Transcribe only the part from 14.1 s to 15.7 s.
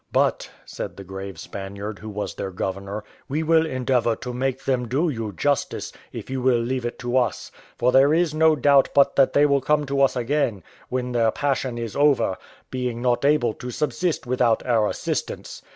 without our assistance.